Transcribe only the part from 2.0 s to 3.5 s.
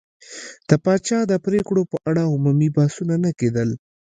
اړه عمومي بحثونه نه